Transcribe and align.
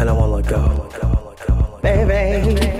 And 0.00 0.08
I 0.08 0.14
won't 0.14 0.32
let 0.32 0.46
go. 0.46 0.88
Baby. 1.82 2.79